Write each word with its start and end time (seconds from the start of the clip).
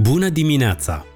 Bună 0.00 0.28
dimineața! 0.28 1.06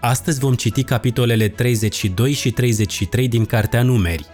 Astăzi 0.00 0.38
vom 0.38 0.54
citi 0.54 0.82
capitolele 0.82 1.48
32 1.48 2.32
și 2.32 2.50
33 2.50 3.28
din 3.28 3.44
Cartea 3.44 3.82
Numeri. 3.82 4.26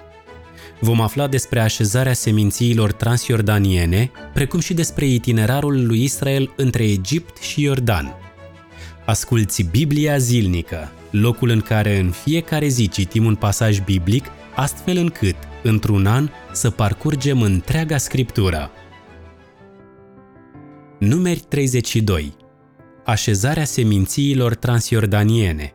Vom 0.81 1.01
afla 1.01 1.27
despre 1.27 1.61
așezarea 1.61 2.13
semințiilor 2.13 2.93
transiordaniene, 2.93 4.11
precum 4.35 4.61
și 4.61 4.75
despre 4.75 5.07
itinerarul 5.07 5.87
lui 5.87 6.03
Israel 6.03 6.53
între 6.57 6.85
Egipt 6.85 7.37
și 7.37 7.63
Iordan. 7.63 8.15
Asculți 9.07 9.63
Biblia 9.63 10.19
zilnică, 10.19 10.93
locul 11.11 11.49
în 11.49 11.61
care 11.61 11.99
în 11.99 12.11
fiecare 12.11 12.69
zi 12.69 12.89
citim 12.89 13.25
un 13.25 13.35
pasaj 13.35 13.81
biblic, 13.81 14.25
astfel 14.55 14.97
încât, 14.97 15.37
într-un 15.63 16.07
an, 16.07 16.29
să 16.53 16.71
parcurgem 16.71 17.43
întreaga 17.43 17.97
scriptură. 17.97 18.71
Numeri 20.99 21.41
32 21.49 22.47
Așezarea 23.09 23.65
semințiilor 23.65 24.55
transiordaniene 24.55 25.73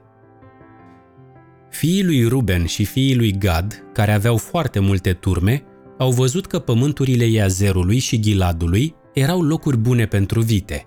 Fiii 1.69 2.03
lui 2.03 2.27
Ruben 2.27 2.65
și 2.65 2.85
fiii 2.85 3.15
lui 3.15 3.37
Gad, 3.37 3.85
care 3.93 4.11
aveau 4.11 4.37
foarte 4.37 4.79
multe 4.79 5.13
turme, 5.13 5.63
au 5.97 6.11
văzut 6.11 6.45
că 6.45 6.59
pământurile 6.59 7.25
Iazerului 7.25 7.97
și 7.97 8.19
Giladului 8.19 8.95
erau 9.13 9.41
locuri 9.41 9.77
bune 9.77 10.05
pentru 10.05 10.41
vite. 10.41 10.85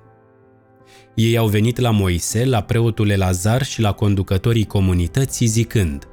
Ei 1.15 1.37
au 1.37 1.47
venit 1.47 1.79
la 1.79 1.91
Moise, 1.91 2.45
la 2.45 2.63
preotul 2.63 3.09
Elazar 3.09 3.63
și 3.63 3.81
la 3.81 3.93
conducătorii 3.93 4.67
comunității 4.67 5.47
zicând 5.47 6.09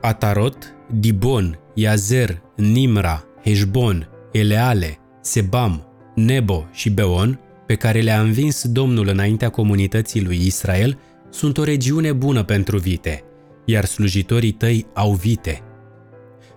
Atarot, 0.00 0.74
Dibon, 0.92 1.58
Iazer, 1.74 2.42
Nimra, 2.56 3.24
Heșbon, 3.44 4.08
Eleale, 4.32 4.98
Sebam, 5.20 5.86
Nebo 6.14 6.68
și 6.72 6.90
Beon, 6.90 7.40
pe 7.70 7.76
care 7.76 8.00
le-a 8.00 8.20
învins 8.20 8.68
Domnul 8.68 9.08
înaintea 9.08 9.48
comunității 9.48 10.24
lui 10.24 10.46
Israel, 10.46 10.98
sunt 11.30 11.58
o 11.58 11.64
regiune 11.64 12.12
bună 12.12 12.42
pentru 12.42 12.78
vite, 12.78 13.24
iar 13.64 13.84
slujitorii 13.84 14.52
tăi 14.52 14.86
au 14.94 15.12
vite. 15.12 15.62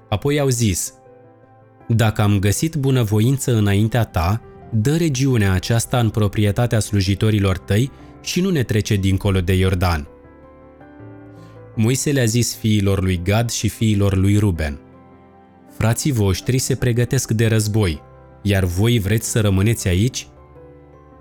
Apoi 0.10 0.40
au 0.40 0.48
zis, 0.48 0.94
Dacă 1.88 2.22
am 2.22 2.40
găsit 2.40 2.76
bunăvoință 2.76 3.56
înaintea 3.56 4.04
ta, 4.04 4.42
dă 4.72 4.96
regiunea 4.96 5.52
aceasta 5.52 6.00
în 6.00 6.10
proprietatea 6.10 6.80
slujitorilor 6.80 7.58
tăi 7.58 7.92
și 8.22 8.42
nu 8.42 8.50
ne 8.50 8.64
trece 8.64 8.96
dincolo 8.96 9.42
de 9.42 9.54
Iordan. 9.54 10.08
Moise 11.76 12.12
le-a 12.12 12.26
zis 12.26 12.56
fiilor 12.56 13.02
lui 13.02 13.22
Gad 13.24 13.50
și 13.50 13.70
fiilor 13.70 14.16
lui 14.16 14.38
Ruben, 14.38 14.80
Frații 15.78 16.12
voștri 16.12 16.58
se 16.58 16.76
pregătesc 16.76 17.32
de 17.32 17.48
război, 17.48 18.02
iar 18.42 18.64
voi 18.64 19.00
vreți 19.00 19.30
să 19.30 19.42
rămâneți 19.42 19.88
aici? 19.88 20.28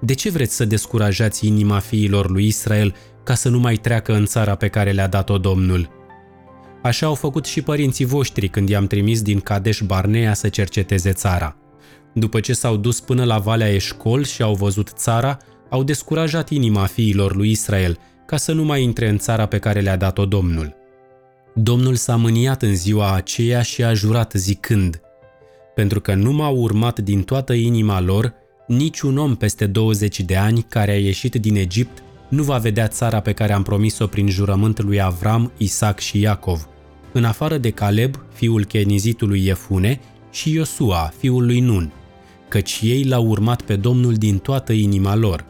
De 0.05 0.14
ce 0.14 0.31
vreți 0.31 0.55
să 0.55 0.64
descurajați 0.64 1.47
inima 1.47 1.78
fiilor 1.78 2.31
lui 2.31 2.47
Israel 2.47 2.95
ca 3.22 3.34
să 3.34 3.48
nu 3.48 3.58
mai 3.58 3.77
treacă 3.77 4.14
în 4.14 4.27
țara 4.27 4.55
pe 4.55 4.69
care 4.69 4.91
le-a 4.91 5.06
dat-o 5.06 5.39
Domnul? 5.39 5.89
Așa 6.83 7.06
au 7.06 7.14
făcut 7.14 7.44
și 7.44 7.62
părinții 7.62 8.05
voștri 8.05 8.48
când 8.48 8.69
i-am 8.69 8.86
trimis 8.86 9.22
din 9.22 9.41
Kadesh 9.41 9.81
Barnea 9.81 10.34
să 10.34 10.48
cerceteze 10.48 11.12
țara. 11.12 11.56
După 12.14 12.41
ce 12.41 12.53
s-au 12.53 12.77
dus 12.77 13.00
până 13.00 13.25
la 13.25 13.39
Valea 13.39 13.75
Eșcol 13.75 14.25
și 14.25 14.42
au 14.42 14.55
văzut 14.55 14.89
țara, 14.89 15.36
au 15.69 15.83
descurajat 15.83 16.50
inima 16.50 16.84
fiilor 16.84 17.37
lui 17.37 17.50
Israel 17.50 17.98
ca 18.27 18.37
să 18.37 18.53
nu 18.53 18.64
mai 18.64 18.83
intre 18.83 19.09
în 19.09 19.19
țara 19.19 19.47
pe 19.47 19.59
care 19.59 19.81
le-a 19.81 19.97
dat-o 19.97 20.27
Domnul. 20.27 20.75
Domnul 21.55 21.94
s-a 21.94 22.16
mâniat 22.16 22.62
în 22.62 22.75
ziua 22.75 23.14
aceea 23.14 23.62
și 23.62 23.84
a 23.84 23.94
jurat 23.94 24.33
zicând, 24.37 25.00
pentru 25.75 26.00
că 26.00 26.14
nu 26.14 26.33
m-au 26.33 26.56
urmat 26.56 26.98
din 26.98 27.22
toată 27.22 27.53
inima 27.53 28.00
lor, 28.00 28.34
niciun 28.67 29.19
om 29.19 29.35
peste 29.35 29.67
20 29.67 30.21
de 30.21 30.37
ani 30.37 30.63
care 30.69 30.91
a 30.91 30.99
ieșit 30.99 31.35
din 31.35 31.57
Egipt 31.57 32.03
nu 32.29 32.43
va 32.43 32.59
vedea 32.59 32.89
țara 32.89 33.21
pe 33.21 33.33
care 33.33 33.53
am 33.53 33.63
promis-o 33.63 34.07
prin 34.07 34.29
jurământ 34.29 34.83
lui 34.83 35.01
Avram, 35.01 35.53
Isaac 35.57 35.99
și 35.99 36.21
Iacov, 36.21 36.69
în 37.12 37.25
afară 37.25 37.59
de 37.59 37.71
Caleb, 37.71 38.25
fiul 38.33 38.65
chenizitului 38.65 39.45
Iefune, 39.45 40.01
și 40.31 40.53
Iosua, 40.53 41.12
fiul 41.19 41.45
lui 41.45 41.61
Nun, 41.61 41.93
căci 42.49 42.81
ei 42.83 43.05
l-au 43.05 43.27
urmat 43.27 43.62
pe 43.62 43.77
Domnul 43.77 44.15
din 44.15 44.39
toată 44.39 44.72
inima 44.72 45.15
lor. 45.15 45.45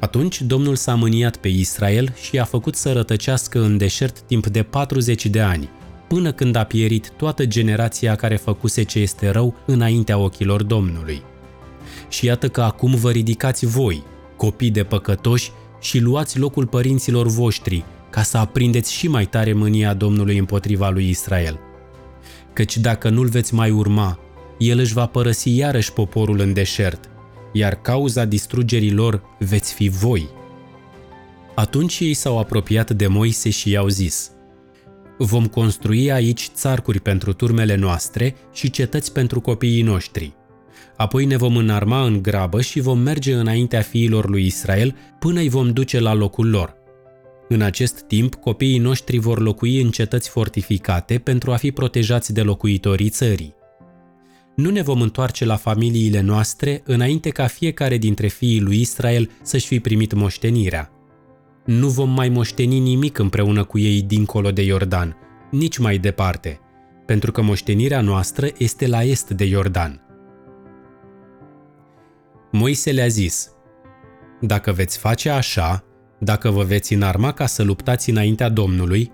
Atunci 0.00 0.40
Domnul 0.40 0.76
s-a 0.76 0.94
mâniat 0.94 1.36
pe 1.36 1.48
Israel 1.48 2.14
și 2.28 2.38
a 2.38 2.44
făcut 2.44 2.74
să 2.74 2.92
rătăcească 2.92 3.60
în 3.60 3.76
deșert 3.76 4.20
timp 4.20 4.46
de 4.46 4.62
40 4.62 5.26
de 5.26 5.40
ani, 5.40 5.68
până 6.08 6.32
când 6.32 6.56
a 6.56 6.64
pierit 6.64 7.10
toată 7.16 7.46
generația 7.46 8.14
care 8.14 8.36
făcuse 8.36 8.82
ce 8.82 8.98
este 8.98 9.30
rău 9.30 9.54
înaintea 9.66 10.18
ochilor 10.18 10.62
Domnului. 10.62 11.22
Și 12.14 12.26
iată 12.26 12.48
că 12.48 12.62
acum 12.62 12.94
vă 12.94 13.10
ridicați 13.10 13.66
voi, 13.66 14.02
copii 14.36 14.70
de 14.70 14.82
păcătoși, 14.82 15.52
și 15.80 15.98
luați 15.98 16.38
locul 16.38 16.66
părinților 16.66 17.26
voștri, 17.26 17.84
ca 18.10 18.22
să 18.22 18.36
aprindeți 18.36 18.92
și 18.92 19.08
mai 19.08 19.26
tare 19.26 19.52
mânia 19.52 19.94
Domnului 19.94 20.38
împotriva 20.38 20.90
lui 20.90 21.08
Israel. 21.08 21.60
Căci 22.52 22.76
dacă 22.76 23.08
nu-l 23.08 23.28
veți 23.28 23.54
mai 23.54 23.70
urma, 23.70 24.18
el 24.58 24.78
își 24.78 24.92
va 24.92 25.06
părăsi 25.06 25.56
iarăși 25.56 25.92
poporul 25.92 26.40
în 26.40 26.52
deșert, 26.52 27.10
iar 27.52 27.74
cauza 27.74 28.24
distrugerii 28.24 28.92
lor 28.92 29.22
veți 29.38 29.72
fi 29.72 29.88
voi. 29.88 30.28
Atunci 31.54 31.98
ei 31.98 32.14
s-au 32.14 32.38
apropiat 32.38 32.90
de 32.90 33.06
Moise 33.06 33.50
și 33.50 33.70
i-au 33.70 33.88
zis, 33.88 34.30
Vom 35.18 35.46
construi 35.46 36.12
aici 36.12 36.50
țarcuri 36.54 37.00
pentru 37.00 37.32
turmele 37.32 37.74
noastre 37.74 38.34
și 38.52 38.70
cetăți 38.70 39.12
pentru 39.12 39.40
copiii 39.40 39.82
noștri– 39.82 40.34
Apoi 40.96 41.24
ne 41.24 41.36
vom 41.36 41.56
înarma 41.56 42.04
în 42.04 42.22
grabă 42.22 42.60
și 42.60 42.80
vom 42.80 42.98
merge 42.98 43.34
înaintea 43.34 43.80
fiilor 43.80 44.28
lui 44.28 44.46
Israel 44.46 44.96
până 45.18 45.40
îi 45.40 45.48
vom 45.48 45.70
duce 45.70 46.00
la 46.00 46.14
locul 46.14 46.50
lor. 46.50 46.76
În 47.48 47.60
acest 47.60 48.00
timp, 48.00 48.34
copiii 48.34 48.78
noștri 48.78 49.18
vor 49.18 49.40
locui 49.40 49.80
în 49.80 49.90
cetăți 49.90 50.28
fortificate 50.28 51.18
pentru 51.18 51.52
a 51.52 51.56
fi 51.56 51.72
protejați 51.72 52.32
de 52.32 52.42
locuitorii 52.42 53.08
țării. 53.08 53.54
Nu 54.56 54.70
ne 54.70 54.82
vom 54.82 55.00
întoarce 55.00 55.44
la 55.44 55.56
familiile 55.56 56.20
noastre 56.20 56.82
înainte 56.84 57.28
ca 57.28 57.46
fiecare 57.46 57.96
dintre 57.96 58.26
fiii 58.26 58.60
lui 58.60 58.80
Israel 58.80 59.30
să-și 59.42 59.66
fi 59.66 59.80
primit 59.80 60.12
moștenirea. 60.12 60.90
Nu 61.64 61.88
vom 61.88 62.10
mai 62.10 62.28
moșteni 62.28 62.78
nimic 62.78 63.18
împreună 63.18 63.64
cu 63.64 63.78
ei 63.78 64.02
dincolo 64.02 64.50
de 64.50 64.62
Iordan, 64.62 65.16
nici 65.50 65.78
mai 65.78 65.98
departe, 65.98 66.60
pentru 67.06 67.32
că 67.32 67.42
moștenirea 67.42 68.00
noastră 68.00 68.48
este 68.58 68.86
la 68.86 69.02
est 69.02 69.30
de 69.30 69.44
Iordan. 69.44 70.03
Moise 72.56 72.90
le-a 72.92 73.06
zis, 73.06 73.50
Dacă 74.40 74.72
veți 74.72 74.98
face 74.98 75.30
așa, 75.30 75.84
dacă 76.18 76.50
vă 76.50 76.62
veți 76.62 76.94
înarma 76.94 77.32
ca 77.32 77.46
să 77.46 77.62
luptați 77.62 78.10
înaintea 78.10 78.48
Domnului, 78.48 79.12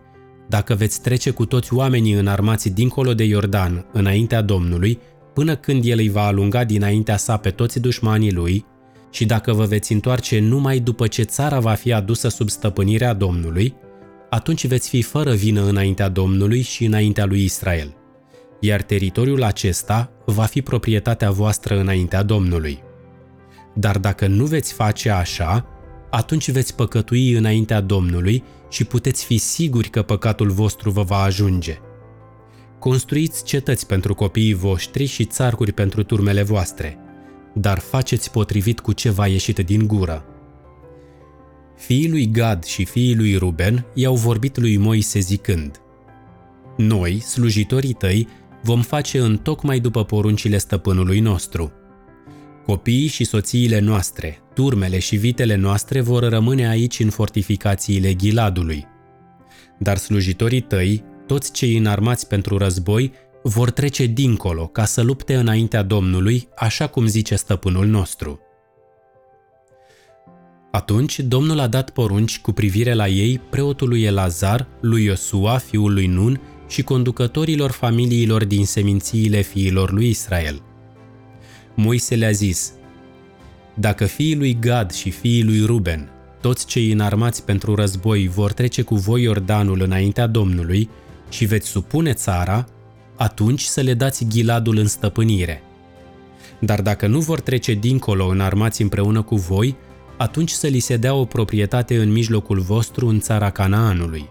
dacă 0.48 0.74
veți 0.74 1.00
trece 1.02 1.30
cu 1.30 1.46
toți 1.46 1.74
oamenii 1.74 2.12
înarmați 2.12 2.70
dincolo 2.70 3.14
de 3.14 3.24
Iordan, 3.24 3.86
înaintea 3.92 4.42
Domnului, 4.42 4.98
până 5.34 5.56
când 5.56 5.84
El 5.84 5.98
îi 5.98 6.08
va 6.08 6.22
alunga 6.22 6.64
dinaintea 6.64 7.16
sa 7.16 7.36
pe 7.36 7.50
toți 7.50 7.80
dușmanii 7.80 8.32
lui, 8.32 8.64
și 9.10 9.24
dacă 9.24 9.52
vă 9.52 9.64
veți 9.64 9.92
întoarce 9.92 10.38
numai 10.38 10.78
după 10.78 11.06
ce 11.06 11.22
țara 11.22 11.60
va 11.60 11.74
fi 11.74 11.92
adusă 11.92 12.28
sub 12.28 12.48
stăpânirea 12.48 13.12
Domnului, 13.12 13.74
atunci 14.30 14.66
veți 14.66 14.88
fi 14.88 15.02
fără 15.02 15.34
vină 15.34 15.68
înaintea 15.68 16.08
Domnului 16.08 16.60
și 16.60 16.84
înaintea 16.84 17.24
lui 17.24 17.44
Israel. 17.44 17.94
Iar 18.60 18.82
teritoriul 18.82 19.42
acesta 19.42 20.12
va 20.24 20.44
fi 20.44 20.62
proprietatea 20.62 21.30
voastră 21.30 21.78
înaintea 21.78 22.22
Domnului. 22.22 22.88
Dar 23.74 23.98
dacă 23.98 24.26
nu 24.26 24.44
veți 24.44 24.72
face 24.72 25.10
așa, 25.10 25.66
atunci 26.10 26.50
veți 26.50 26.74
păcătui 26.74 27.32
înaintea 27.32 27.80
Domnului 27.80 28.42
și 28.68 28.84
puteți 28.84 29.24
fi 29.24 29.38
siguri 29.38 29.88
că 29.88 30.02
păcatul 30.02 30.50
vostru 30.50 30.90
vă 30.90 31.02
va 31.02 31.16
ajunge. 31.16 31.78
Construiți 32.78 33.44
cetăți 33.44 33.86
pentru 33.86 34.14
copiii 34.14 34.54
voștri 34.54 35.04
și 35.04 35.24
țarcuri 35.24 35.72
pentru 35.72 36.02
turmele 36.02 36.42
voastre, 36.42 36.98
dar 37.54 37.78
faceți 37.78 38.30
potrivit 38.30 38.80
cu 38.80 38.92
ce 38.92 39.10
va 39.10 39.26
ieșit 39.26 39.58
din 39.58 39.86
gură. 39.86 40.24
Fiii 41.76 42.10
lui 42.10 42.30
Gad 42.30 42.64
și 42.64 42.84
fiii 42.84 43.16
lui 43.16 43.36
Ruben 43.36 43.86
i-au 43.94 44.14
vorbit 44.14 44.56
lui 44.56 44.76
Moise 44.76 45.18
zicând, 45.18 45.80
Noi, 46.76 47.20
slujitorii 47.20 47.92
tăi, 47.92 48.28
vom 48.62 48.82
face 48.82 49.18
în 49.18 49.36
tocmai 49.36 49.80
după 49.80 50.04
poruncile 50.04 50.58
stăpânului 50.58 51.20
nostru– 51.20 51.72
Copiii 52.70 53.06
și 53.06 53.24
soțiile 53.24 53.78
noastre, 53.78 54.38
turmele 54.54 54.98
și 54.98 55.16
vitele 55.16 55.54
noastre 55.54 56.00
vor 56.00 56.28
rămâne 56.28 56.68
aici 56.68 56.98
în 56.98 57.10
fortificațiile 57.10 58.14
Giladului. 58.14 58.86
Dar 59.78 59.96
slujitorii 59.96 60.60
tăi, 60.60 61.04
toți 61.26 61.52
cei 61.52 61.76
înarmați 61.76 62.28
pentru 62.28 62.58
război, 62.58 63.12
vor 63.42 63.70
trece 63.70 64.06
dincolo 64.06 64.66
ca 64.66 64.84
să 64.84 65.02
lupte 65.02 65.34
înaintea 65.34 65.82
Domnului, 65.82 66.48
așa 66.56 66.86
cum 66.86 67.06
zice 67.06 67.34
stăpânul 67.34 67.86
nostru. 67.86 68.40
Atunci 70.70 71.18
Domnul 71.18 71.58
a 71.58 71.66
dat 71.66 71.90
porunci 71.90 72.40
cu 72.40 72.52
privire 72.52 72.94
la 72.94 73.08
ei 73.08 73.38
preotului 73.38 74.02
Elazar, 74.02 74.68
lui 74.80 75.04
Iosua, 75.04 75.56
fiul 75.56 75.92
lui 75.92 76.06
Nun, 76.06 76.40
și 76.68 76.82
conducătorilor 76.82 77.70
familiilor 77.70 78.44
din 78.44 78.64
semințiile 78.64 79.40
fiilor 79.40 79.92
lui 79.92 80.08
Israel– 80.08 80.62
Moise 81.74 82.14
le-a 82.14 82.30
zis, 82.30 82.72
Dacă 83.74 84.04
fiii 84.04 84.36
lui 84.36 84.58
Gad 84.60 84.90
și 84.90 85.10
fiii 85.10 85.44
lui 85.44 85.64
Ruben, 85.64 86.08
toți 86.40 86.66
cei 86.66 86.92
înarmați 86.92 87.44
pentru 87.44 87.74
război, 87.74 88.28
vor 88.28 88.52
trece 88.52 88.82
cu 88.82 88.94
voi 88.94 89.22
Iordanul 89.22 89.80
înaintea 89.82 90.26
Domnului 90.26 90.88
și 91.28 91.44
veți 91.44 91.68
supune 91.68 92.12
țara, 92.12 92.66
atunci 93.16 93.62
să 93.62 93.80
le 93.80 93.94
dați 93.94 94.24
ghiladul 94.24 94.76
în 94.76 94.86
stăpânire. 94.86 95.62
Dar 96.60 96.82
dacă 96.82 97.06
nu 97.06 97.20
vor 97.20 97.40
trece 97.40 97.72
dincolo 97.72 98.26
înarmați 98.26 98.82
împreună 98.82 99.22
cu 99.22 99.36
voi, 99.36 99.76
atunci 100.16 100.50
să 100.50 100.66
li 100.66 100.78
se 100.78 100.96
dea 100.96 101.14
o 101.14 101.24
proprietate 101.24 101.96
în 101.96 102.12
mijlocul 102.12 102.60
vostru 102.60 103.08
în 103.08 103.20
țara 103.20 103.50
Canaanului. 103.50 104.28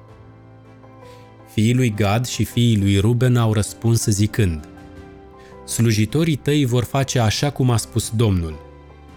Fiii 1.54 1.74
lui 1.74 1.94
Gad 1.96 2.26
și 2.26 2.44
fiii 2.44 2.78
lui 2.78 2.98
Ruben 2.98 3.36
au 3.36 3.54
răspuns 3.54 4.06
zicând, 4.06 4.68
Slujitorii 5.70 6.36
tăi 6.36 6.66
vor 6.66 6.84
face 6.84 7.20
așa 7.20 7.50
cum 7.50 7.70
a 7.70 7.78
spus 7.78 8.12
Domnul. 8.16 8.60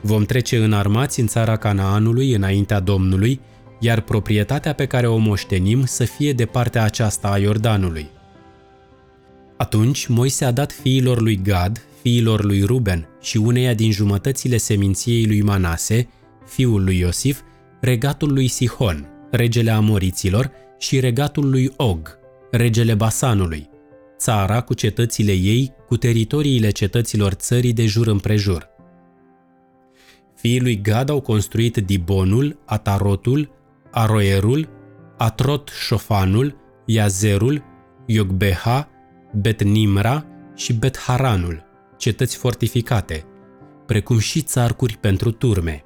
Vom 0.00 0.24
trece 0.24 0.56
în 0.56 0.72
armați 0.72 1.20
în 1.20 1.26
țara 1.26 1.56
Canaanului 1.56 2.32
înaintea 2.32 2.80
Domnului, 2.80 3.40
iar 3.80 4.00
proprietatea 4.00 4.72
pe 4.72 4.86
care 4.86 5.06
o 5.06 5.16
moștenim 5.16 5.84
să 5.84 6.04
fie 6.04 6.32
de 6.32 6.44
partea 6.44 6.82
aceasta 6.82 7.28
a 7.28 7.38
Iordanului. 7.38 8.06
Atunci 9.56 10.06
Moise 10.06 10.44
a 10.44 10.50
dat 10.50 10.72
fiilor 10.72 11.20
lui 11.20 11.40
Gad, 11.42 11.84
fiilor 12.02 12.44
lui 12.44 12.62
Ruben 12.62 13.08
și 13.20 13.36
uneia 13.36 13.74
din 13.74 13.92
jumătățile 13.92 14.56
seminției 14.56 15.26
lui 15.26 15.42
Manase, 15.42 16.08
fiul 16.46 16.84
lui 16.84 16.98
Iosif, 16.98 17.40
regatul 17.80 18.32
lui 18.32 18.48
Sihon, 18.48 19.08
regele 19.30 19.70
Amoriților, 19.70 20.50
și 20.78 21.00
regatul 21.00 21.50
lui 21.50 21.72
Og, 21.76 22.18
regele 22.50 22.94
Basanului, 22.94 23.68
țara 24.22 24.60
cu 24.60 24.74
cetățile 24.74 25.32
ei, 25.32 25.74
cu 25.86 25.96
teritoriile 25.96 26.70
cetăților 26.70 27.32
țării 27.32 27.72
de 27.72 27.86
jur 27.86 28.06
împrejur. 28.06 28.68
Fiii 30.34 30.60
lui 30.60 30.80
Gad 30.80 31.10
au 31.10 31.20
construit 31.20 31.76
Dibonul, 31.76 32.58
Atarotul, 32.64 33.50
Aroerul, 33.90 34.68
Atrot 35.16 35.68
Șofanul, 35.86 36.56
Iazerul, 36.86 37.62
Iogbeha, 38.06 38.88
Bet-Nimra 39.34 40.26
și 40.54 40.72
Bet-Haranul, 40.72 41.64
cetăți 41.96 42.36
fortificate, 42.36 43.24
precum 43.86 44.18
și 44.18 44.40
țarcuri 44.42 44.96
pentru 45.00 45.30
turme. 45.30 45.82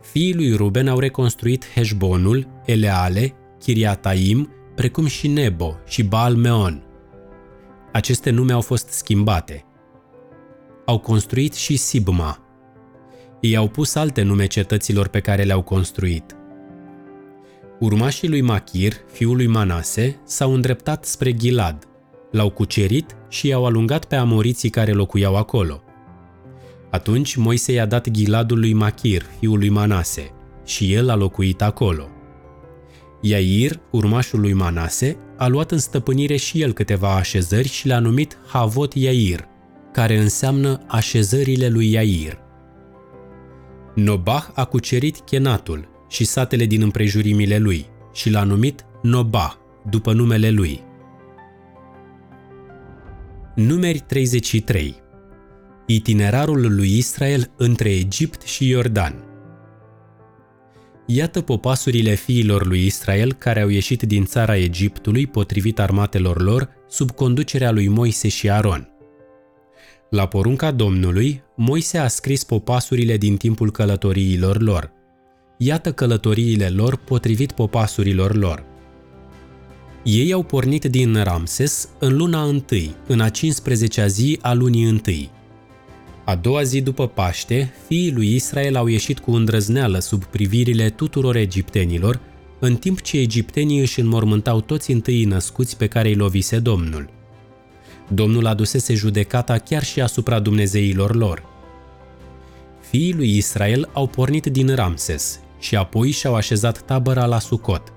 Fiii 0.00 0.34
lui 0.34 0.54
Ruben 0.54 0.88
au 0.88 0.98
reconstruit 0.98 1.64
Heșbonul, 1.74 2.62
Eleale, 2.64 3.34
Chiriataim, 3.58 4.57
precum 4.78 5.06
și 5.06 5.28
Nebo 5.28 5.76
și 5.86 6.02
Baal-Meon. 6.02 6.82
Aceste 7.92 8.30
nume 8.30 8.52
au 8.52 8.60
fost 8.60 8.88
schimbate. 8.88 9.64
Au 10.84 10.98
construit 10.98 11.54
și 11.54 11.76
Sibma. 11.76 12.38
Ei 13.40 13.56
au 13.56 13.68
pus 13.68 13.94
alte 13.94 14.22
nume 14.22 14.46
cetăților 14.46 15.08
pe 15.08 15.20
care 15.20 15.42
le-au 15.42 15.62
construit. 15.62 16.36
Urmașii 17.78 18.28
lui 18.28 18.40
Machir, 18.40 18.92
fiul 19.12 19.36
lui 19.36 19.46
Manase, 19.46 20.20
s-au 20.24 20.54
îndreptat 20.54 21.04
spre 21.04 21.32
Gilad, 21.32 21.88
l-au 22.30 22.50
cucerit 22.50 23.16
și 23.28 23.48
i-au 23.48 23.66
alungat 23.66 24.04
pe 24.04 24.16
amoriții 24.16 24.70
care 24.70 24.92
locuiau 24.92 25.36
acolo. 25.36 25.82
Atunci 26.90 27.36
Moise 27.36 27.72
i-a 27.72 27.86
dat 27.86 28.10
Giladul 28.10 28.58
lui 28.58 28.72
Machir, 28.72 29.22
fiul 29.38 29.58
lui 29.58 29.68
Manase, 29.68 30.30
și 30.64 30.92
el 30.92 31.10
a 31.10 31.14
locuit 31.14 31.62
acolo. 31.62 32.08
Iair, 33.20 33.80
urmașul 33.90 34.40
lui 34.40 34.52
Manase, 34.52 35.16
a 35.36 35.46
luat 35.46 35.70
în 35.70 35.78
stăpânire 35.78 36.36
și 36.36 36.62
el 36.62 36.72
câteva 36.72 37.14
așezări 37.14 37.68
și 37.68 37.86
le-a 37.86 37.98
numit 37.98 38.38
Havot 38.46 38.94
Iair, 38.94 39.44
care 39.92 40.18
înseamnă 40.18 40.84
așezările 40.86 41.68
lui 41.68 41.90
Iair. 41.90 42.38
Nobah 43.94 44.44
a 44.54 44.64
cucerit 44.64 45.18
Chenatul 45.18 45.88
și 46.08 46.24
satele 46.24 46.64
din 46.64 46.82
împrejurimile 46.82 47.58
lui 47.58 47.86
și 48.12 48.30
l-a 48.30 48.42
numit 48.42 48.84
Nobah, 49.02 49.52
după 49.90 50.12
numele 50.12 50.50
lui. 50.50 50.80
Numeri 53.54 53.98
33 53.98 54.96
Itinerarul 55.86 56.74
lui 56.74 56.96
Israel 56.96 57.50
între 57.56 57.90
Egipt 57.90 58.42
și 58.42 58.68
Iordan 58.68 59.27
Iată 61.10 61.40
popasurile 61.40 62.14
fiilor 62.14 62.66
lui 62.66 62.84
Israel 62.84 63.32
care 63.32 63.60
au 63.60 63.68
ieșit 63.68 64.02
din 64.02 64.24
țara 64.24 64.56
Egiptului 64.56 65.26
potrivit 65.26 65.78
armatelor 65.78 66.42
lor 66.42 66.68
sub 66.88 67.10
conducerea 67.10 67.70
lui 67.70 67.88
Moise 67.88 68.28
și 68.28 68.50
Aron. 68.50 68.88
La 70.10 70.26
porunca 70.26 70.70
Domnului, 70.70 71.42
Moise 71.56 71.98
a 71.98 72.08
scris 72.08 72.44
popasurile 72.44 73.16
din 73.16 73.36
timpul 73.36 73.70
călătoriilor 73.70 74.60
lor. 74.60 74.92
Iată 75.58 75.92
călătoriile 75.92 76.68
lor 76.68 76.96
potrivit 76.96 77.52
popasurilor 77.52 78.34
lor. 78.36 78.64
Ei 80.04 80.32
au 80.32 80.42
pornit 80.42 80.84
din 80.84 81.22
Ramses 81.22 81.88
în 81.98 82.16
luna 82.16 82.42
întâi, 82.42 82.94
în 83.06 83.20
a 83.20 83.30
15-a 83.30 84.06
zi 84.06 84.38
a 84.42 84.52
lunii 84.52 84.84
întâi. 84.84 85.30
A 86.28 86.34
doua 86.34 86.62
zi 86.62 86.80
după 86.80 87.06
Paște, 87.06 87.72
fiii 87.86 88.12
lui 88.12 88.34
Israel 88.34 88.76
au 88.76 88.86
ieșit 88.86 89.18
cu 89.18 89.30
îndrăzneală 89.30 89.98
sub 89.98 90.24
privirile 90.24 90.90
tuturor 90.90 91.36
egiptenilor, 91.36 92.20
în 92.58 92.76
timp 92.76 93.00
ce 93.00 93.18
egiptenii 93.18 93.80
își 93.80 94.00
înmormântau 94.00 94.60
toți 94.60 94.90
întâi 94.90 95.24
născuți 95.24 95.76
pe 95.76 95.86
care 95.86 96.08
îi 96.08 96.14
lovise 96.14 96.58
Domnul. 96.58 97.10
Domnul 98.08 98.46
adusese 98.46 98.94
judecata 98.94 99.58
chiar 99.58 99.84
și 99.84 100.00
asupra 100.00 100.38
dumnezeilor 100.38 101.14
lor. 101.14 101.42
Fiii 102.90 103.14
lui 103.14 103.36
Israel 103.36 103.90
au 103.92 104.06
pornit 104.06 104.46
din 104.46 104.74
Ramses 104.74 105.40
și 105.58 105.76
apoi 105.76 106.10
și-au 106.10 106.34
așezat 106.34 106.82
tabăra 106.82 107.26
la 107.26 107.38
Sucot. 107.38 107.92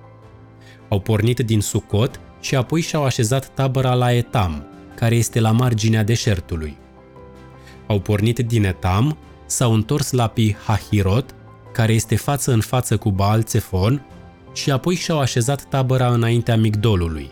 Au 0.89 0.99
pornit 0.99 1.39
din 1.39 1.61
Sucot 1.61 2.19
și 2.41 2.55
apoi 2.55 2.81
și-au 2.81 3.03
așezat 3.03 3.53
tabăra 3.53 3.93
la 3.93 4.13
Etam, 4.13 4.65
care 4.95 5.15
este 5.15 5.39
la 5.39 5.51
marginea 5.51 6.03
deșertului. 6.03 6.80
Au 7.91 7.99
pornit 7.99 8.39
din 8.39 8.63
Etam, 8.63 9.17
s-au 9.45 9.73
întors 9.73 10.11
la 10.11 10.27
Pi-Hahirot, 10.27 11.35
care 11.73 11.93
este 11.93 12.15
față 12.15 12.51
în 12.51 12.59
față 12.59 12.97
cu 12.97 13.11
Baal 13.11 13.43
Țefon, 13.43 14.05
și 14.53 14.71
apoi 14.71 14.95
și-au 14.95 15.19
așezat 15.19 15.63
tabăra 15.63 16.13
înaintea 16.13 16.57
Migdolului. 16.57 17.31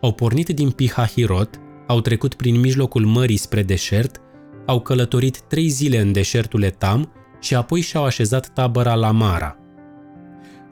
Au 0.00 0.12
pornit 0.12 0.48
din 0.48 0.70
Pihahirot, 0.70 1.60
au 1.86 2.00
trecut 2.00 2.34
prin 2.34 2.60
mijlocul 2.60 3.04
mării 3.04 3.36
spre 3.36 3.62
deșert, 3.62 4.20
au 4.66 4.80
călătorit 4.80 5.40
trei 5.40 5.68
zile 5.68 6.00
în 6.00 6.12
deșertul 6.12 6.62
Etam 6.62 7.12
și 7.40 7.54
apoi 7.54 7.80
și-au 7.80 8.04
așezat 8.04 8.48
tabăra 8.52 8.94
la 8.94 9.10
Mara. 9.10 9.56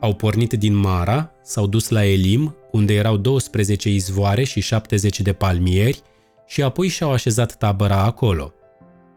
Au 0.01 0.15
pornit 0.15 0.53
din 0.53 0.75
Mara, 0.75 1.31
s-au 1.43 1.67
dus 1.67 1.89
la 1.89 2.05
Elim, 2.05 2.57
unde 2.73 2.95
erau 2.95 3.17
12 3.17 3.91
izvoare 3.91 4.45
și 4.45 4.61
70 4.61 5.21
de 5.21 5.33
palmieri, 5.33 6.03
și 6.47 6.63
apoi 6.63 6.89
și-au 6.89 7.13
așezat 7.13 7.55
tabăra 7.55 8.03
acolo. 8.03 8.53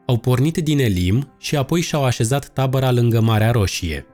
Au 0.08 0.18
pornit 0.18 0.58
din 0.58 0.80
Elim 0.80 1.34
și 1.38 1.56
apoi 1.56 1.82
și-au 1.82 2.04
așezat 2.04 2.48
tabăra 2.48 2.92
lângă 2.92 3.22
Marea 3.22 3.52
Roșie. 3.52 4.06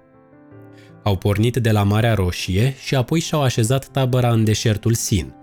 Au 1.03 1.17
pornit 1.17 1.57
de 1.57 1.71
la 1.71 1.83
Marea 1.83 2.13
Roșie 2.13 2.75
și 2.83 2.95
apoi 2.95 3.19
și-au 3.19 3.41
așezat 3.41 3.87
tabăra 3.87 4.31
în 4.31 4.43
deșertul 4.43 4.93
Sin. 4.93 5.33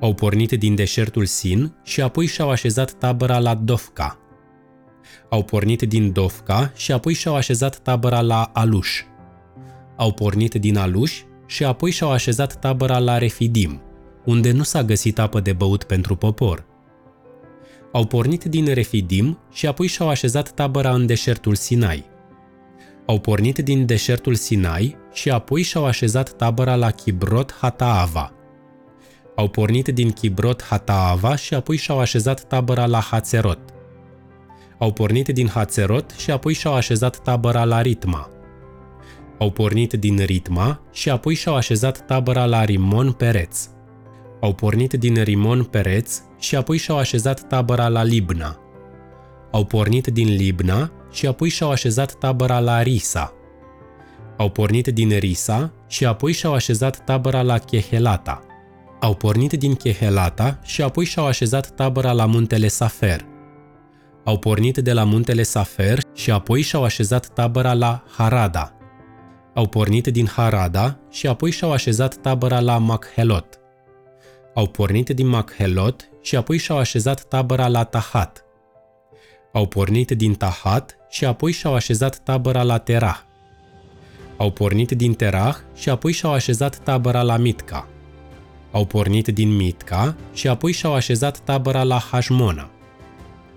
Au 0.00 0.14
pornit 0.14 0.52
din 0.52 0.74
deșertul 0.74 1.26
Sin 1.26 1.74
și 1.84 2.00
apoi 2.00 2.26
și-au 2.26 2.50
așezat 2.50 2.92
tabăra 2.92 3.38
la 3.38 3.54
Dofca. 3.54 4.18
Au 5.30 5.42
pornit 5.42 5.82
din 5.82 6.12
Dofca 6.12 6.72
și 6.76 6.92
apoi 6.92 7.14
și-au 7.14 7.34
așezat 7.34 7.78
tabăra 7.78 8.20
la 8.20 8.50
Aluș. 8.54 9.02
Au 9.96 10.12
pornit 10.12 10.54
din 10.54 10.76
Aluș 10.76 11.22
și 11.46 11.64
apoi 11.64 11.90
și-au 11.90 12.10
așezat 12.10 12.58
tabăra 12.58 12.98
la 12.98 13.18
Refidim, 13.18 13.82
unde 14.24 14.52
nu 14.52 14.62
s-a 14.62 14.82
găsit 14.82 15.18
apă 15.18 15.40
de 15.40 15.52
băut 15.52 15.84
pentru 15.84 16.16
popor. 16.16 16.67
Au 17.92 18.04
pornit 18.04 18.44
din 18.44 18.74
Refidim 18.74 19.38
și 19.52 19.66
apoi 19.66 19.86
și-au 19.86 20.08
așezat 20.08 20.50
tabăra 20.50 20.94
în 20.94 21.06
deșertul 21.06 21.54
Sinai. 21.54 22.04
Au 23.06 23.20
pornit 23.20 23.58
din 23.58 23.86
deșertul 23.86 24.34
Sinai 24.34 24.96
și 25.12 25.30
apoi 25.30 25.62
și-au 25.62 25.84
așezat 25.84 26.30
tabăra 26.32 26.74
la 26.74 26.90
Chibrot 26.90 27.54
Hataava. 27.60 28.32
Au 29.36 29.48
pornit 29.48 29.88
din 29.88 30.10
Chibrot 30.10 30.62
Hataava 30.62 31.36
și 31.36 31.54
apoi 31.54 31.76
și-au 31.76 31.98
așezat 31.98 32.46
tabăra 32.46 32.86
la 32.86 33.00
Hațerot. 33.00 33.58
Au 34.78 34.92
pornit 34.92 35.28
din 35.28 35.48
Hațerot 35.48 36.10
și 36.10 36.30
apoi 36.30 36.52
și-au 36.52 36.74
așezat 36.74 37.16
tabăra 37.22 37.64
la 37.64 37.82
Ritma. 37.82 38.30
Au 39.38 39.50
pornit 39.50 39.92
din 39.92 40.16
Ritma 40.24 40.80
și 40.92 41.10
apoi 41.10 41.34
și-au 41.34 41.54
așezat 41.54 42.06
tabăra 42.06 42.44
la 42.44 42.64
Rimon 42.64 43.12
Pereț. 43.12 43.68
Au 44.40 44.54
pornit 44.54 44.92
din 44.92 45.22
Rimon 45.22 45.64
Pereț 45.64 46.22
și 46.38 46.56
apoi 46.56 46.76
și-au 46.76 46.98
așezat 46.98 47.40
tabăra 47.40 47.88
la 47.88 48.02
Libna. 48.02 48.58
Au 49.50 49.64
pornit 49.64 50.06
din 50.06 50.28
Libna 50.28 50.92
și 51.10 51.26
apoi 51.26 51.48
și-au 51.48 51.70
așezat 51.70 52.12
tabăra 52.12 52.58
la 52.58 52.82
Risa. 52.82 53.32
Au 54.36 54.50
pornit 54.50 54.86
din 54.86 55.18
Risa 55.18 55.72
și 55.86 56.06
apoi 56.06 56.32
și-au 56.32 56.52
așezat 56.52 57.04
tabăra 57.04 57.42
la 57.42 57.58
Chehelata. 57.58 58.42
Au 59.00 59.14
pornit 59.14 59.52
din 59.52 59.74
Chehelata 59.74 60.58
și 60.62 60.82
apoi 60.82 61.04
și-au 61.04 61.26
așezat 61.26 61.70
tabăra 61.70 62.12
la 62.12 62.26
muntele 62.26 62.68
Safer. 62.68 63.26
Au 64.24 64.38
pornit 64.38 64.78
de 64.78 64.92
la 64.92 65.04
muntele 65.04 65.42
Safer 65.42 65.98
și 66.14 66.30
apoi 66.30 66.60
și-au 66.60 66.84
așezat 66.84 67.26
tabăra 67.26 67.72
la 67.72 68.04
Harada. 68.16 68.72
Au 69.54 69.66
pornit 69.66 70.06
din 70.06 70.26
Harada 70.26 70.98
și 71.10 71.26
apoi 71.26 71.50
și-au 71.50 71.72
așezat 71.72 72.16
tabăra 72.16 72.60
la 72.60 72.78
Machelot. 72.78 73.58
Au 74.54 74.66
pornit 74.66 75.08
din 75.08 75.26
Machelot 75.26 76.08
și 76.28 76.36
apoi 76.36 76.58
și-au 76.58 76.78
așezat 76.78 77.22
tabăra 77.22 77.68
la 77.68 77.84
Tahat. 77.84 78.44
Au 79.52 79.66
pornit 79.66 80.10
din 80.10 80.34
Tahat 80.34 80.96
și 81.10 81.24
apoi 81.24 81.52
și-au 81.52 81.74
așezat 81.74 82.16
tabăra 82.16 82.62
la 82.62 82.78
Terah. 82.78 83.18
Au 84.36 84.50
pornit 84.50 84.90
din 84.90 85.14
Terah 85.14 85.56
și 85.74 85.88
apoi 85.88 86.12
și-au 86.12 86.32
așezat 86.32 86.76
tabăra 86.76 87.22
la 87.22 87.36
Mitca. 87.36 87.88
Au 88.70 88.84
pornit 88.84 89.28
din 89.28 89.56
Mitca 89.56 90.16
și 90.32 90.48
apoi 90.48 90.72
și-au 90.72 90.94
așezat 90.94 91.38
tabăra 91.38 91.82
la 91.82 91.98
Hashmona. 91.98 92.70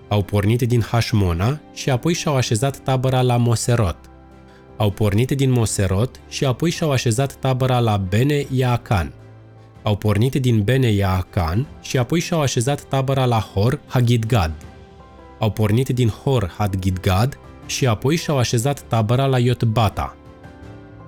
Au 0.08 0.22
pornit 0.22 0.62
din 0.62 0.80
Hashmona 0.80 1.60
și 1.74 1.90
apoi 1.90 2.14
și-au 2.14 2.36
așezat 2.36 2.76
tabăra 2.78 3.22
la 3.22 3.36
Moserot. 3.36 3.98
Au 4.76 4.90
pornit 4.90 5.30
din 5.30 5.50
Moserot 5.50 6.20
și 6.28 6.44
apoi 6.44 6.70
și-au 6.70 6.90
așezat 6.90 7.34
tabăra 7.34 7.78
la 7.78 7.96
Bene 7.96 8.46
Yaacan. 8.50 9.12
Au 9.82 9.96
pornit 9.96 10.34
din 10.34 10.62
Bene 10.62 10.90
Yaacan 10.90 11.66
și 11.80 11.98
apoi 11.98 12.20
și-au 12.20 12.40
așezat 12.40 12.82
tabăra 12.82 13.24
la 13.24 13.38
Hor 13.38 13.80
Hagidgad. 13.86 14.52
Au 15.38 15.50
pornit 15.50 15.88
din 15.88 16.08
Hor 16.08 16.54
Hagidgad 16.58 17.38
și 17.66 17.86
apoi 17.86 18.16
și-au 18.16 18.38
așezat 18.38 18.80
tabăra 18.80 19.26
la 19.26 19.38
Iotbata. 19.38 20.16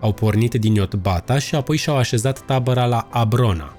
Au 0.01 0.13
pornit 0.13 0.55
din 0.55 0.75
Iotbata 0.75 1.39
și 1.39 1.55
apoi 1.55 1.77
și-au 1.77 1.97
așezat 1.97 2.41
tabăra 2.41 2.85
la 2.87 3.09
Abrona. 3.11 3.77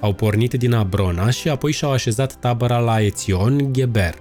Au 0.00 0.12
pornit 0.12 0.54
din 0.54 0.72
Abrona 0.72 1.30
și 1.30 1.48
apoi 1.48 1.72
și-au 1.72 1.90
așezat 1.90 2.34
tabăra 2.34 2.78
la 2.78 3.00
Ețion 3.00 3.72
Geber. 3.72 4.14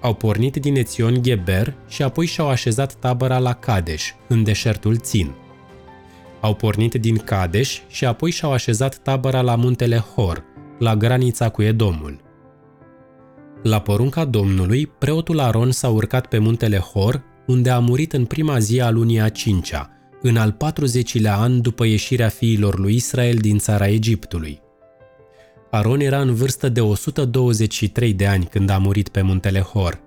Au 0.00 0.14
pornit 0.14 0.56
din 0.56 0.76
Ețion 0.76 1.22
Geber 1.22 1.74
și 1.88 2.02
apoi 2.02 2.26
și-au 2.26 2.48
așezat 2.48 2.94
tabăra 2.94 3.38
la 3.38 3.52
Kadesh, 3.52 4.08
în 4.28 4.42
deșertul 4.42 4.96
Țin. 4.96 5.34
Au 6.46 6.54
pornit 6.54 6.94
din 6.94 7.16
Kadesh 7.16 7.78
și 7.88 8.04
apoi 8.04 8.30
și-au 8.30 8.52
așezat 8.52 8.96
tabăra 8.96 9.40
la 9.40 9.54
muntele 9.54 9.96
Hor, 9.96 10.44
la 10.78 10.96
granița 10.96 11.48
cu 11.48 11.62
Edomul. 11.62 12.20
La 13.62 13.80
porunca 13.80 14.24
Domnului, 14.24 14.86
preotul 14.86 15.40
Aron 15.40 15.70
s-a 15.70 15.88
urcat 15.88 16.26
pe 16.26 16.38
muntele 16.38 16.78
Hor, 16.78 17.22
unde 17.46 17.70
a 17.70 17.78
murit 17.78 18.12
în 18.12 18.24
prima 18.24 18.58
zi 18.58 18.80
a 18.80 18.90
lunii 18.90 19.20
a 19.20 19.28
cincea, 19.28 19.90
în 20.22 20.36
al 20.36 20.56
40-lea 20.64 21.34
an 21.36 21.60
după 21.60 21.84
ieșirea 21.84 22.28
fiilor 22.28 22.78
lui 22.78 22.94
Israel 22.94 23.36
din 23.36 23.58
țara 23.58 23.88
Egiptului. 23.88 24.60
Aron 25.70 26.00
era 26.00 26.20
în 26.20 26.34
vârstă 26.34 26.68
de 26.68 26.80
123 26.80 28.12
de 28.12 28.26
ani 28.26 28.44
când 28.44 28.70
a 28.70 28.78
murit 28.78 29.08
pe 29.08 29.22
muntele 29.22 29.60
Hor. 29.60 30.00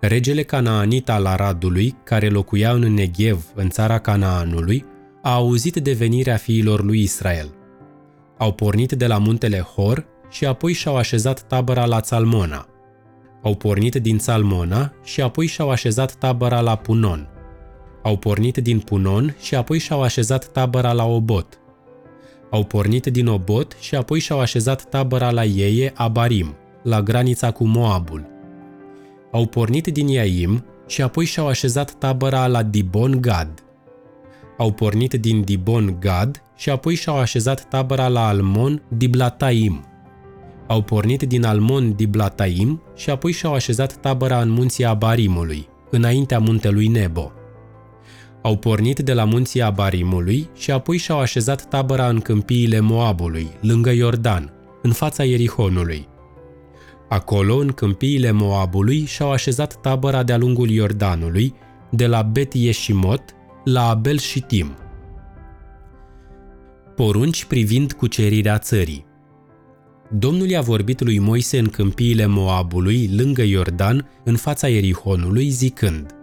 Regele 0.00 0.42
Canaanit 0.42 1.08
al 1.08 1.26
Aradului, 1.26 1.96
care 2.04 2.28
locuia 2.28 2.72
în 2.72 2.94
Negev, 2.94 3.44
în 3.54 3.68
țara 3.68 3.98
Canaanului, 3.98 4.84
a 5.22 5.34
auzit 5.34 5.76
de 5.76 5.92
venirea 5.92 6.36
fiilor 6.36 6.84
lui 6.84 7.00
Israel. 7.02 7.54
Au 8.38 8.52
pornit 8.52 8.92
de 8.92 9.06
la 9.06 9.18
muntele 9.18 9.58
Hor 9.58 10.06
și 10.30 10.46
apoi 10.46 10.72
și-au 10.72 10.96
așezat 10.96 11.42
tabăra 11.42 11.84
la 11.84 12.00
Țalmona. 12.00 12.66
Au 13.42 13.54
pornit 13.54 13.94
din 13.94 14.18
Țalmona 14.18 14.92
și 15.04 15.20
apoi 15.20 15.46
și-au 15.46 15.70
așezat 15.70 16.14
tabăra 16.14 16.60
la 16.60 16.76
Punon. 16.76 17.28
Au 18.02 18.16
pornit 18.16 18.56
din 18.56 18.78
Punon 18.78 19.36
și 19.40 19.54
apoi 19.54 19.78
și-au 19.78 20.02
așezat 20.02 20.46
tabăra 20.46 20.92
la 20.92 21.04
Obot. 21.06 21.60
Au 22.50 22.64
pornit 22.64 23.06
din 23.06 23.26
Obot 23.26 23.76
și 23.80 23.94
apoi 23.94 24.18
și-au 24.18 24.40
așezat 24.40 24.84
tabăra 24.84 25.30
la 25.30 25.44
Ieie 25.44 25.92
Abarim, 25.94 26.56
la 26.82 27.02
granița 27.02 27.50
cu 27.50 27.64
Moabul. 27.64 28.26
Au 29.32 29.46
pornit 29.46 29.86
din 29.86 30.08
Iaim 30.08 30.64
și 30.86 31.02
apoi 31.02 31.24
și-au 31.24 31.46
așezat 31.46 31.92
tabăra 31.92 32.46
la 32.46 32.62
Dibon 32.62 33.20
Gad. 33.20 33.64
Au 34.60 34.72
pornit 34.72 35.12
din 35.12 35.42
Dibon 35.42 35.96
Gad 36.00 36.42
și 36.56 36.70
apoi 36.70 36.94
și-au 36.94 37.18
așezat 37.18 37.68
tabăra 37.68 38.08
la 38.08 38.26
Almon 38.26 38.82
Diblataim. 38.88 39.84
Au 40.66 40.82
pornit 40.82 41.22
din 41.22 41.44
Almon 41.44 41.94
Diblataim 41.96 42.82
și 42.96 43.10
apoi 43.10 43.32
și-au 43.32 43.52
așezat 43.52 44.00
tabăra 44.00 44.40
în 44.40 44.50
munții 44.50 44.84
Abarimului, 44.84 45.68
înaintea 45.90 46.38
muntelui 46.38 46.86
Nebo 46.86 47.32
au 48.42 48.56
pornit 48.56 48.98
de 48.98 49.12
la 49.12 49.24
munții 49.24 49.62
Abarimului 49.62 50.48
și 50.56 50.70
apoi 50.70 50.96
și-au 50.96 51.18
așezat 51.18 51.68
tabăra 51.68 52.08
în 52.08 52.20
câmpiile 52.20 52.80
Moabului, 52.80 53.50
lângă 53.60 53.90
Iordan, 53.90 54.52
în 54.82 54.92
fața 54.92 55.24
Ierihonului. 55.24 56.08
Acolo, 57.08 57.56
în 57.56 57.68
câmpiile 57.68 58.30
Moabului, 58.30 59.04
și-au 59.04 59.30
așezat 59.30 59.80
tabăra 59.80 60.22
de-a 60.22 60.36
lungul 60.36 60.70
Iordanului, 60.70 61.54
de 61.90 62.06
la 62.06 62.22
Bet 62.22 62.54
Yeshimot 62.54 63.22
la 63.70 63.88
Abel 63.88 64.18
Shitim. 64.18 64.76
Porunci 66.96 67.44
privind 67.44 67.92
cucerirea 67.92 68.58
țării 68.58 69.06
Domnul 70.18 70.48
i-a 70.48 70.60
vorbit 70.60 71.00
lui 71.00 71.18
Moise 71.18 71.58
în 71.58 71.68
câmpiile 71.68 72.26
Moabului, 72.26 73.10
lângă 73.16 73.42
Iordan, 73.42 74.08
în 74.24 74.36
fața 74.36 74.68
Ierihonului, 74.68 75.48
zicând 75.48 76.14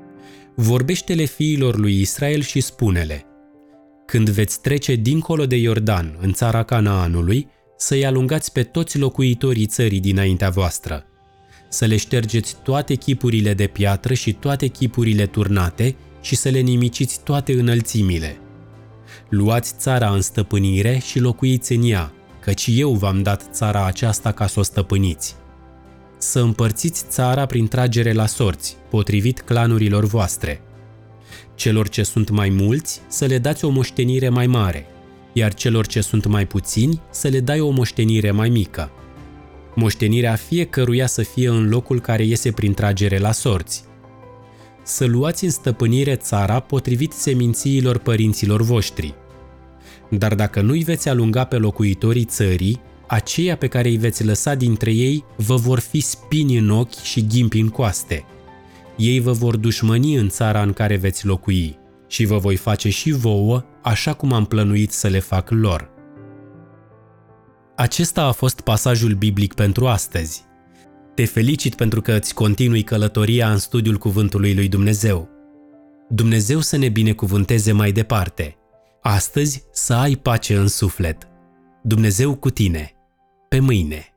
–vorbește-le 0.54 1.24
fiilor 1.24 1.76
lui 1.76 2.00
Israel 2.00 2.40
și 2.40 2.60
spune-le, 2.60 3.26
Când 4.06 4.28
veți 4.28 4.60
trece 4.60 4.94
dincolo 4.94 5.46
de 5.46 5.56
Iordan, 5.56 6.16
în 6.20 6.32
țara 6.32 6.62
Canaanului, 6.62 7.48
să-i 7.76 8.06
alungați 8.06 8.52
pe 8.52 8.62
toți 8.62 8.98
locuitorii 8.98 9.66
țării 9.66 10.00
dinaintea 10.00 10.50
voastră, 10.50 11.04
să 11.68 11.84
le 11.84 11.96
ștergeți 11.96 12.56
toate 12.62 12.94
chipurile 12.94 13.54
de 13.54 13.66
piatră 13.66 14.14
și 14.14 14.32
toate 14.32 14.66
chipurile 14.66 15.26
turnate 15.26 15.96
și 16.26 16.34
să 16.34 16.48
le 16.48 16.60
nimiciți 16.60 17.20
toate 17.22 17.52
înălțimile. 17.52 18.40
Luați 19.28 19.74
țara 19.78 20.10
în 20.10 20.20
stăpânire 20.20 20.98
și 21.06 21.18
locuiți 21.18 21.72
în 21.72 21.82
ea, 21.84 22.12
căci 22.40 22.68
eu 22.70 22.92
v-am 22.92 23.22
dat 23.22 23.48
țara 23.52 23.86
aceasta 23.86 24.32
ca 24.32 24.46
să 24.46 24.60
o 24.60 24.62
stăpâniți 24.62 25.36
să 26.18 26.40
împărțiți 26.40 27.04
țara 27.08 27.46
prin 27.46 27.68
tragere 27.68 28.12
la 28.12 28.26
sorți, 28.26 28.76
potrivit 28.90 29.40
clanurilor 29.40 30.04
voastre. 30.04 30.60
Celor 31.54 31.88
ce 31.88 32.02
sunt 32.02 32.30
mai 32.30 32.48
mulți 32.48 33.00
să 33.08 33.24
le 33.24 33.38
dați 33.38 33.64
o 33.64 33.68
moștenire 33.68 34.28
mai 34.28 34.46
mare, 34.46 34.86
iar 35.32 35.54
celor 35.54 35.86
ce 35.86 36.00
sunt 36.00 36.26
mai 36.26 36.46
puțini 36.46 37.00
să 37.10 37.28
le 37.28 37.40
dai 37.40 37.60
o 37.60 37.70
moștenire 37.70 38.30
mai 38.30 38.48
mică. 38.48 38.90
Moștenirea 39.74 40.34
fiecăruia 40.34 41.06
să 41.06 41.22
fie 41.22 41.48
în 41.48 41.68
locul 41.68 42.00
care 42.00 42.24
iese 42.24 42.50
prin 42.50 42.74
tragere 42.74 43.18
la 43.18 43.32
sorți. 43.32 43.84
Să 44.86 45.04
luați 45.04 45.44
în 45.44 45.50
stăpânire 45.50 46.16
țara 46.16 46.60
potrivit 46.60 47.12
semințiilor 47.12 47.98
părinților 47.98 48.62
voștri. 48.62 49.14
Dar 50.10 50.34
dacă 50.34 50.60
nu-i 50.60 50.82
veți 50.82 51.08
alunga 51.08 51.44
pe 51.44 51.56
locuitorii 51.56 52.24
țării, 52.24 52.80
aceia 53.06 53.56
pe 53.56 53.66
care 53.66 53.88
îi 53.88 53.96
veți 53.96 54.24
lăsa 54.24 54.54
dintre 54.54 54.92
ei 54.92 55.24
vă 55.36 55.56
vor 55.56 55.78
fi 55.78 56.00
spini 56.00 56.56
în 56.56 56.70
ochi 56.70 57.02
și 57.02 57.26
ghimpi 57.26 57.58
în 57.58 57.68
coaste. 57.68 58.24
Ei 58.96 59.20
vă 59.20 59.32
vor 59.32 59.56
dușmăni 59.56 60.14
în 60.14 60.28
țara 60.28 60.62
în 60.62 60.72
care 60.72 60.96
veți 60.96 61.26
locui 61.26 61.78
și 62.06 62.24
vă 62.24 62.38
voi 62.38 62.56
face 62.56 62.90
și 62.90 63.10
vouă 63.10 63.64
așa 63.82 64.12
cum 64.12 64.32
am 64.32 64.44
plănuit 64.44 64.92
să 64.92 65.08
le 65.08 65.18
fac 65.18 65.50
lor. 65.50 65.90
Acesta 67.76 68.22
a 68.22 68.32
fost 68.32 68.60
pasajul 68.60 69.12
biblic 69.12 69.54
pentru 69.54 69.86
astăzi. 69.86 70.44
Te 71.16 71.24
felicit 71.24 71.74
pentru 71.74 72.00
că 72.00 72.12
îți 72.12 72.34
continui 72.34 72.82
călătoria 72.82 73.50
în 73.50 73.58
studiul 73.58 73.96
Cuvântului 73.96 74.54
lui 74.54 74.68
Dumnezeu. 74.68 75.28
Dumnezeu 76.08 76.60
să 76.60 76.76
ne 76.76 76.88
binecuvânteze 76.88 77.72
mai 77.72 77.92
departe. 77.92 78.56
Astăzi 79.02 79.64
să 79.72 79.94
ai 79.94 80.14
pace 80.14 80.56
în 80.56 80.68
suflet. 80.68 81.28
Dumnezeu 81.82 82.34
cu 82.34 82.50
tine! 82.50 82.92
Pe 83.48 83.58
mâine! 83.58 84.15